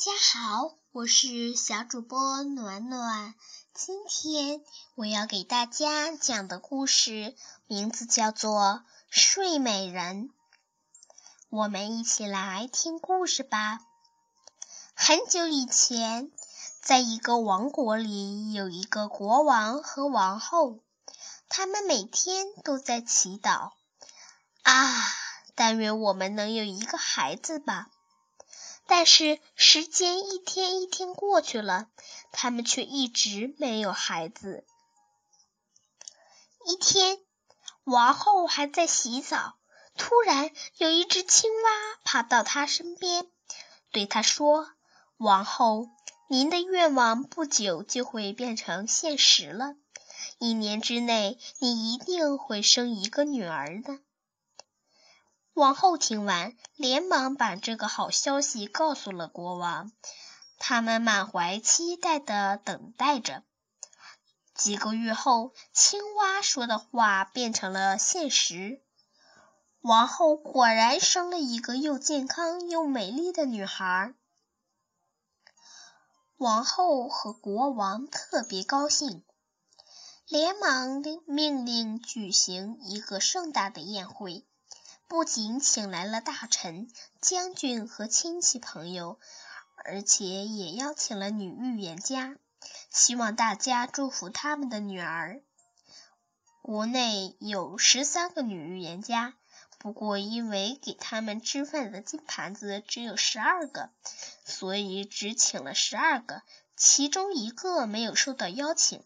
[0.00, 3.34] 家好，我是小主播暖暖。
[3.74, 4.62] 今天
[4.94, 8.52] 我要给大家讲的故事名字叫做
[9.10, 10.28] 《睡美人》。
[11.50, 13.80] 我们一起来听故事吧。
[14.94, 16.32] 很久以前，
[16.80, 20.78] 在一个王国里，有一个国王和王后，
[21.50, 23.72] 他们每天都在祈祷
[24.64, 24.94] ：“啊，
[25.54, 27.90] 但愿我们能有一个孩子吧。”
[28.90, 31.86] 但是时间一天一天过去了，
[32.32, 34.64] 他们却一直没有孩子。
[36.66, 37.20] 一天，
[37.84, 39.54] 王后还在洗澡，
[39.96, 43.30] 突然有一只青蛙爬到她身边，
[43.92, 44.68] 对她说
[45.18, 45.86] ：“王后，
[46.28, 49.76] 您的愿望不久就会变成现实了，
[50.38, 54.00] 一年之内你一定会生一个女儿的。”
[55.60, 59.92] 王后听完，连忙把这个好消息告诉了国王。
[60.58, 63.42] 他们满怀期待的等待着。
[64.54, 68.82] 几个月后，青蛙说的话变成了现实。
[69.82, 74.14] 王后果然生了一个又健康又美丽的女孩。
[76.38, 79.22] 王后和国王特别高兴，
[80.26, 84.46] 连忙命令举行一个盛大的宴会。
[85.10, 86.88] 不仅请来了大臣、
[87.20, 89.18] 将军和亲戚朋友，
[89.74, 92.36] 而且也邀请了女预言家，
[92.92, 95.42] 希望大家祝福他们的女儿。
[96.62, 99.34] 国内有十三个女预言家，
[99.80, 103.90] 不过因为给他们吃饭的金盘子只有十二个，
[104.44, 106.42] 所以只请了十二个，
[106.76, 109.02] 其中一个没有受到邀请。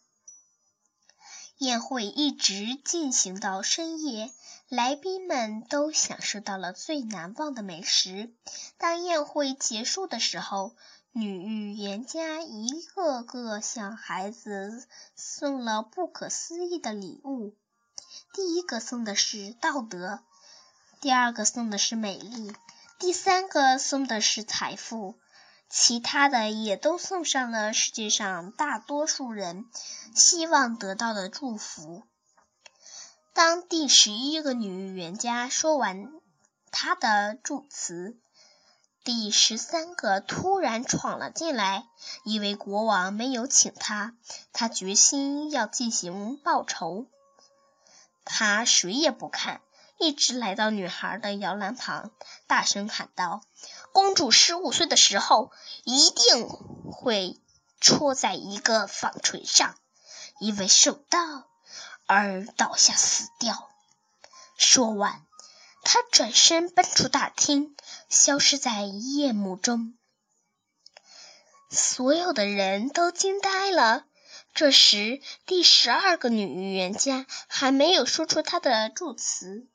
[1.56, 4.34] 宴会一直进行到深夜，
[4.68, 8.34] 来宾们都享受到了最难忘的美食。
[8.78, 10.74] 当宴会结束的时候，
[11.12, 17.54] 女预言家一个个向孩子送了不可思议的礼物。
[18.32, 20.20] 第一个送的是道德，
[21.00, 22.52] 第二个送的是美丽，
[22.98, 25.14] 第三个送的是财富。
[25.68, 29.66] 其他的也都送上了世界上大多数人
[30.14, 32.02] 希望得到的祝福。
[33.34, 36.12] 当第十一个女预言家说完
[36.70, 38.16] 她的祝词，
[39.02, 41.88] 第十三个突然闯了进来，
[42.22, 44.14] 因为国王没有请他，
[44.52, 47.06] 他决心要进行报仇。
[48.24, 49.60] 他谁也不看。
[49.98, 52.12] 一直来到女孩的摇篮旁，
[52.46, 53.42] 大声喊道
[53.92, 55.50] ：“公主十五岁的时候，
[55.84, 57.40] 一定会
[57.80, 59.76] 戳在一个纺锤上，
[60.38, 61.48] 因为受到
[62.06, 63.70] 而倒下死掉。”
[64.56, 65.26] 说完，
[65.82, 67.76] 他转身奔出大厅，
[68.08, 69.96] 消失在夜幕中。
[71.70, 74.06] 所有的人都惊呆了。
[74.54, 79.66] 这时，第十二个女预言家还没有说出她的祝词。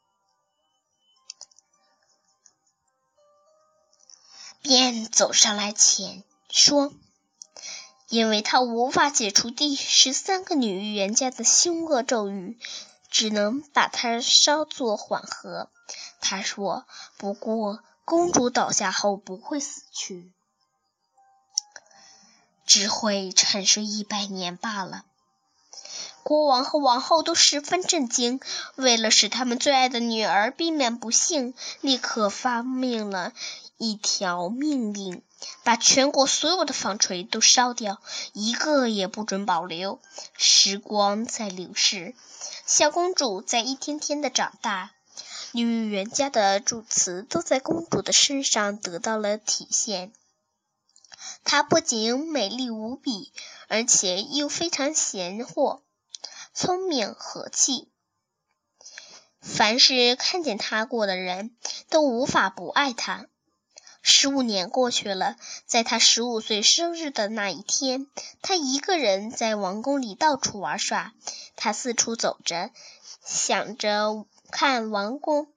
[4.62, 6.94] 便走上来前说
[8.10, 12.58] ：“因为他无法解除第十三个女预言家的凶恶咒语，
[13.10, 15.70] 只能把它稍作缓和。”
[16.20, 16.86] 他说
[17.18, 20.32] ：“不过，公主倒下后不会死去，
[22.66, 25.06] 只会沉睡一百年罢了。”
[26.22, 28.40] 国王和王后都十分震惊，
[28.76, 33.34] 为了使他们最爱的女儿避免不幸，立刻发明了。
[33.78, 35.24] 一条命令，
[35.64, 38.02] 把全国所有的纺锤都烧掉，
[38.34, 40.02] 一个也不准保留。
[40.38, 42.16] 时光在流逝，
[42.66, 44.92] 小公主在一天天的长大，
[45.52, 50.12] 女预言家的祝词都在公主的身上得到了体现。
[51.44, 53.32] 她不仅美丽无比，
[53.68, 55.80] 而且又非常贤惠、
[56.54, 57.90] 聪明和气。
[59.42, 61.56] 凡是看见她过的人
[61.90, 63.28] 都无法不爱她。
[64.02, 65.36] 十五年过去了，
[65.66, 68.08] 在他十五岁生日的那一天，
[68.42, 71.14] 他一个人在王宫里到处玩耍。
[71.56, 72.72] 他四处走着，
[73.24, 75.54] 想着看王宫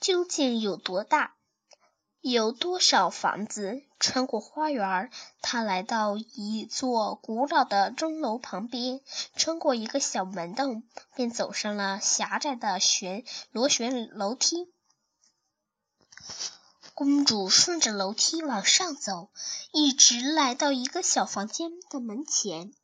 [0.00, 1.34] 究竟有多大，
[2.20, 3.82] 有多少房子。
[4.00, 5.10] 穿过花园，
[5.42, 9.00] 他来到一座古老的钟楼旁边，
[9.34, 10.84] 穿过一个小门洞，
[11.16, 14.72] 便走上了狭窄的旋螺旋楼梯。
[16.98, 19.30] 公主顺着楼梯往上走，
[19.70, 22.74] 一直来到一个小房间的门前。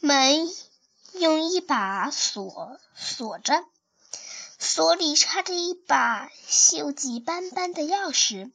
[0.00, 0.48] 门
[1.12, 3.66] 用一把锁锁着，
[4.58, 8.50] 锁里插着一把锈迹斑斑的钥匙。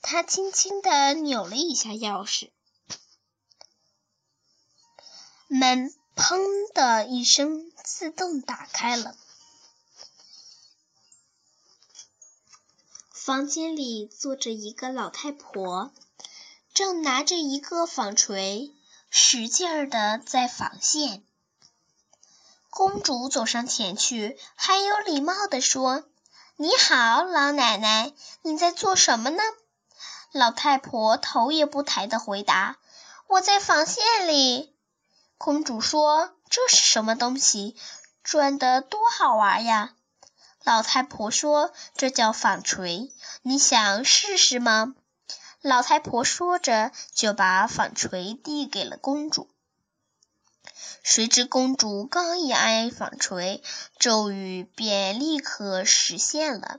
[0.00, 2.50] 他轻轻地扭了一下钥匙，
[5.46, 6.40] 门“砰”
[6.74, 9.16] 的一声自动打开了。
[13.24, 15.92] 房间里坐着一个老太婆，
[16.74, 18.74] 正拿着一个纺锤，
[19.10, 21.22] 使劲儿的在纺线。
[22.68, 26.02] 公主走上前去，很有礼貌地说
[26.58, 29.40] ：“你好，老奶奶，你在做什么呢？”
[30.32, 32.78] 老太婆头也不抬的回答
[33.28, 34.74] ：“我在纺线里。”
[35.38, 37.76] 公主说：“这是什么东西？
[38.24, 39.94] 转的多好玩呀！”
[40.64, 43.12] 老太婆说：“这叫纺锤，
[43.42, 44.94] 你想试试吗？”
[45.60, 49.48] 老太婆说着，就把纺锤递给了公主。
[51.02, 53.62] 谁知公主刚一挨纺锤，
[53.98, 56.78] 咒语便立刻实现了。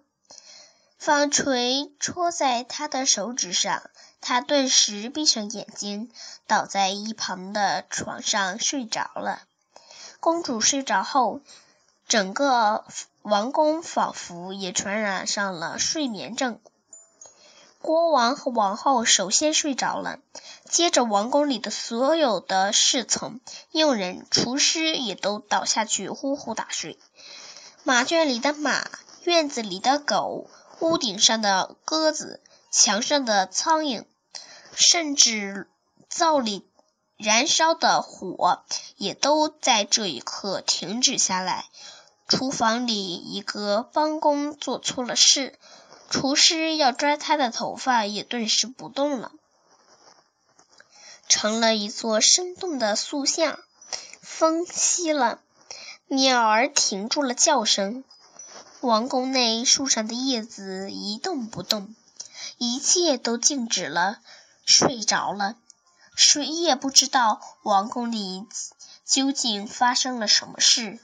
[0.98, 3.84] 纺锤戳在她的手指上，
[4.22, 6.10] 她顿时闭上眼睛，
[6.48, 9.42] 倒在一旁的床上睡着了。
[10.22, 11.42] 公主睡着后，
[12.08, 12.86] 整个。
[13.24, 16.60] 王宫仿佛也传染上了睡眠症。
[17.80, 20.20] 国王和王后首先睡着了，
[20.68, 23.40] 接着王宫里的所有的侍从、
[23.72, 27.00] 佣人、厨师也都倒下去呼呼大睡。
[27.86, 28.90] 马圈里的马，
[29.24, 30.50] 院子里的狗，
[30.82, 32.42] 屋顶上的鸽子，
[32.72, 34.04] 墙上的苍蝇，
[34.74, 35.70] 甚至
[36.10, 36.68] 灶里
[37.24, 38.66] 燃烧的火，
[38.98, 41.64] 也都在这一刻停止下来。
[42.28, 45.58] 厨房里，一个帮工做错了事，
[46.10, 49.32] 厨师要抓他的头发，也顿时不动了，
[51.30, 53.58] 成了一座生动的塑像。
[54.20, 55.40] 风息了，
[56.08, 58.04] 鸟儿停住了叫声，
[58.82, 61.96] 王宫内树上的叶子一动不动，
[62.58, 64.18] 一切都静止了，
[64.66, 65.56] 睡着了。
[66.16, 68.46] 谁也不知道王宫里
[69.06, 71.00] 究竟发生了什么事。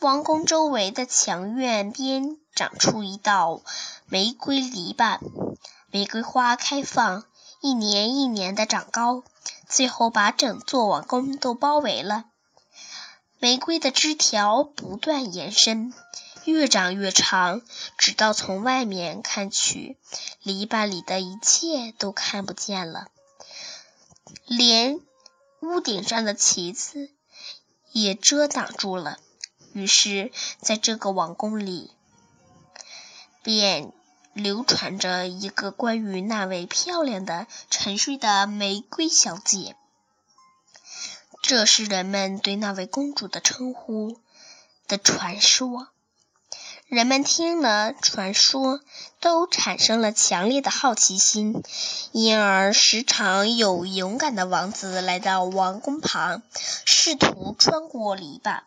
[0.00, 3.62] 王宫周围的墙院边长出一道
[4.06, 5.18] 玫瑰篱笆，
[5.90, 7.24] 玫瑰花开放，
[7.60, 9.24] 一年一年的长高，
[9.68, 12.26] 最后把整座王宫都包围了。
[13.38, 15.94] 玫瑰的枝条不断延伸，
[16.44, 17.62] 越长越长，
[17.96, 19.96] 直到从外面看去，
[20.42, 23.08] 篱笆里的一切都看不见了，
[24.46, 25.00] 连
[25.60, 27.10] 屋顶上的旗子
[27.92, 29.18] 也遮挡住了。
[29.72, 31.90] 于是，在这个王宫里，
[33.42, 33.92] 便
[34.32, 39.76] 流传着一个关于那位漂亮的沉睡的玫瑰小姐。
[41.42, 44.18] 这是人们对那位公主的称呼
[44.88, 45.88] 的传说。
[46.88, 48.80] 人们听了传说，
[49.20, 51.64] 都产生了强烈的好奇心，
[52.12, 56.42] 因而时常有勇敢的王子来到王宫旁，
[56.84, 58.60] 试图穿过篱笆。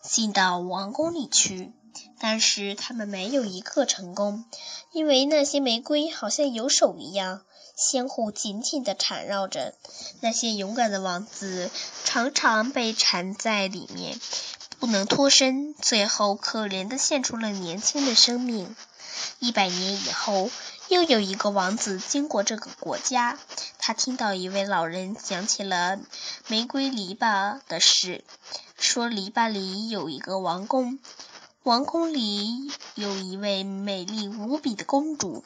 [0.00, 1.72] 进到王宫里去，
[2.20, 4.44] 但是他们没有一个成功，
[4.92, 7.42] 因为那些玫瑰好像有手一样，
[7.76, 9.74] 相互紧紧地缠绕着。
[10.20, 11.68] 那些勇敢的王子
[12.04, 14.18] 常常被缠在里面，
[14.80, 18.74] 不能脱身，最后可怜的献出了年轻的生命。
[19.38, 20.50] 一百年以后，
[20.88, 23.38] 又有一个王子经过这个国家，
[23.78, 25.98] 他听到一位老人讲起了
[26.48, 28.24] 玫瑰篱笆的事。
[28.78, 30.98] 说篱笆里有一个王宫，
[31.62, 35.44] 王宫里有一位美丽无比的公主，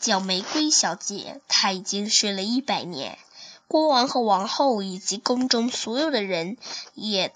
[0.00, 1.40] 叫玫瑰小姐。
[1.48, 3.18] 她已经睡了一百年，
[3.66, 6.56] 国王和王后以及宫中所有的人
[6.94, 7.32] 也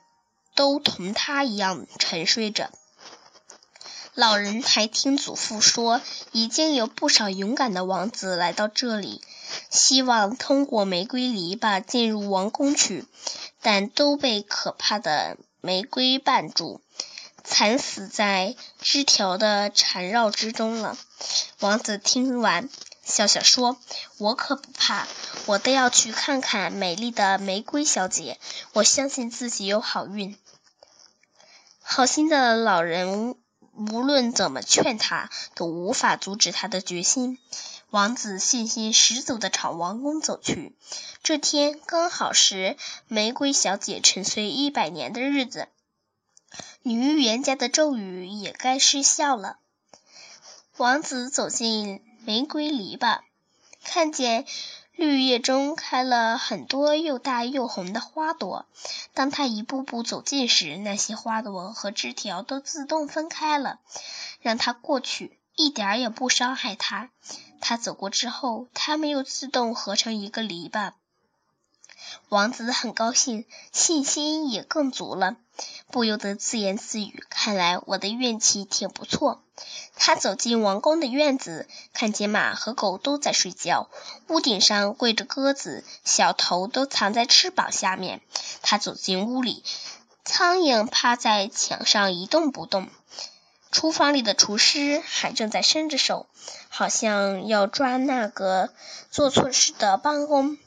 [0.55, 2.71] 都同他一样沉睡着。
[4.15, 9.21] 老人还听祖父说，已经有不少勇敢的王子来到这里，
[9.71, 13.05] 希望通过玫瑰篱笆进入王宫去。
[13.61, 16.83] 但都被可怕的玫瑰绊住，
[17.43, 20.99] 惨死在枝条的缠绕之中了。
[21.61, 22.69] 王子听完，
[23.03, 23.79] 笑笑说
[24.19, 25.09] ：“我可不怕，
[25.47, 28.39] 我都要去看看美丽的玫瑰小姐。
[28.75, 30.37] 我相信自己有好运。”
[31.97, 33.37] 好心的老人
[33.71, 37.39] 无论怎么劝他，都无法阻止他的决心。
[37.91, 40.75] 王子信心十足地朝王宫走去。
[41.23, 45.69] 这天刚好是玫瑰小姐沉睡一百年的日子，
[46.83, 49.59] 女预言家的咒语也该失效了。
[50.77, 53.21] 王子走进玫瑰篱笆，
[53.85, 54.47] 看见
[54.97, 58.67] 绿叶中开了很多又大又红的花朵。
[59.13, 63.81] 当他一步步走近时，那些花朵和枝条都自动分开了，
[64.41, 65.39] 让他过去。
[65.57, 67.11] 一点也不伤害他。
[67.61, 70.93] 他走过之后，它们又自动合成一个篱笆。
[72.29, 75.37] 王子很高兴，信心也更足了，
[75.91, 79.41] 不由得自言自语：“看来我的运气挺不错。”
[79.97, 83.89] 他走进王宫的院子，看见马和狗都在睡觉，
[84.29, 88.21] 屋顶上跪着鸽子，小头都藏在翅膀下面。
[88.63, 89.63] 他走进屋里，
[90.25, 92.89] 苍蝇趴在墙上一动不动。
[93.71, 96.27] 厨房里的厨师还正在伸着手，
[96.69, 98.71] 好像要抓那个
[99.11, 100.59] 做错事的帮工。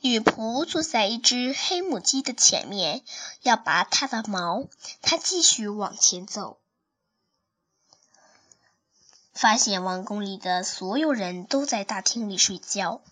[0.00, 3.02] 女仆坐在一只黑母鸡的前面，
[3.42, 4.64] 要拔它的毛。
[5.02, 6.58] 她继续往前走，
[9.32, 13.02] 发现王宫里的所有人都在大厅里睡觉，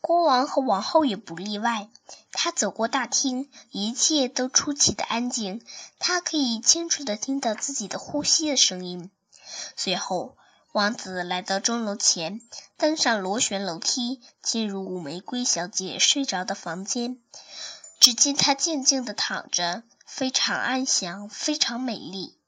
[0.00, 1.88] 国王和王后也不例外。
[2.32, 5.64] 他走过大厅，一切都出奇的安静，
[5.98, 9.10] 他可以清楚的听到自己的呼吸的声音。
[9.74, 10.36] 随后。
[10.76, 12.42] 王子来到钟楼前，
[12.76, 17.18] 登上螺旋楼梯，进入玫瑰小姐睡着的房间。
[17.98, 22.38] 只见她静静的躺着，非常安详，非常美丽。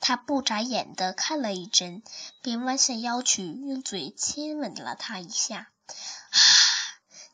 [0.00, 2.02] 他不眨眼的看了一阵，
[2.40, 5.58] 便弯下腰去，用嘴亲吻了她一下。
[5.58, 6.38] 啊！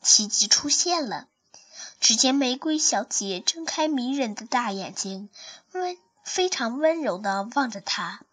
[0.01, 1.29] 奇迹出现了！
[2.01, 5.29] 只见玫瑰小姐睁开迷人的大眼睛，
[5.71, 8.25] 温非常温柔的望着他。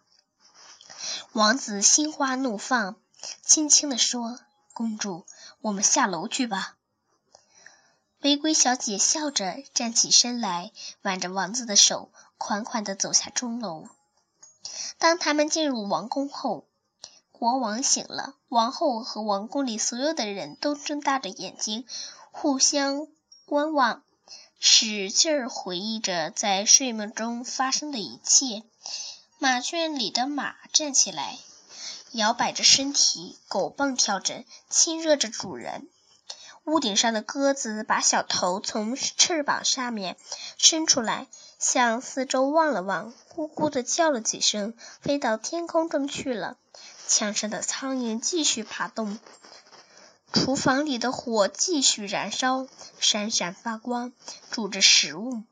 [1.32, 2.96] 王子心花怒放，
[3.42, 4.38] 轻轻地说
[4.74, 5.26] ：“公主，
[5.60, 6.76] 我们下楼去吧。”
[8.20, 13.84] 玫瑰小姐笑着站起身来，挽着王子的手，款款地走下钟楼。
[14.98, 16.66] 当他们进入王宫后，
[17.30, 21.86] 国王醒了，王后和王宫里所有的人都睁大着眼睛，
[22.32, 23.06] 互相
[23.44, 24.02] 观望，
[24.58, 28.64] 使劲儿回忆着在睡梦中发生的一切。
[29.40, 31.38] 马圈里的马站起来，
[32.10, 35.88] 摇摆着身体，狗蹦跳着，亲热着主人。
[36.64, 40.16] 屋顶上的鸽子把小头从翅膀下面
[40.56, 41.28] 伸出来，
[41.60, 46.56] 向四周望了望，咕咕的叫了几声，飞到天空中去了。
[47.06, 49.20] 墙上的苍蝇继续爬动，
[50.32, 52.66] 厨房里的火继续燃烧，
[52.98, 54.12] 闪闪发光，
[54.50, 55.44] 煮着食物。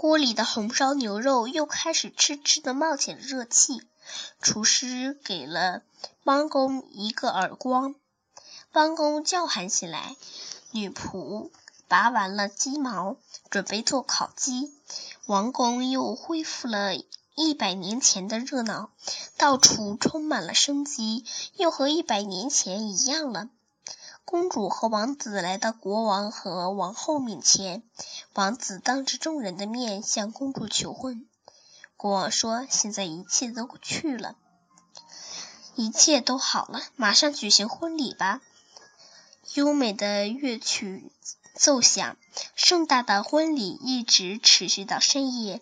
[0.00, 3.82] 锅里的红烧牛肉又开始吱吱的冒起了热气，
[4.40, 5.82] 厨师给了
[6.24, 7.94] 帮工一个耳光，
[8.72, 10.16] 帮工叫喊起来。
[10.70, 11.50] 女仆
[11.86, 13.18] 拔完了鸡毛，
[13.50, 14.72] 准备做烤鸡。
[15.26, 16.94] 王宫又恢复了
[17.34, 18.88] 一百年前的热闹，
[19.36, 21.26] 到处充满了生机，
[21.56, 23.50] 又和一百年前一样了。
[24.30, 27.82] 公主和王子来到国王和王后面前，
[28.32, 31.26] 王子当着众人的面向公主求婚。
[31.96, 34.36] 国王说：“现在一切都去了，
[35.74, 38.40] 一切都好了，马上举行婚礼吧。”
[39.54, 41.10] 优美的乐曲
[41.56, 42.16] 奏响，
[42.54, 45.60] 盛大的婚礼一直持续到深夜。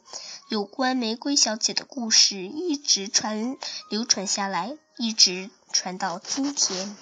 [0.50, 3.56] 有关玫瑰小姐的故事一直传
[3.88, 6.94] 流传下来，一直传到今天。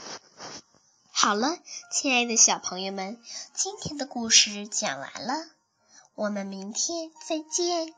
[1.18, 1.56] 好了，
[1.90, 3.18] 亲爱的小朋友们，
[3.54, 5.46] 今天的故事讲完了，
[6.14, 7.94] 我们明天再见。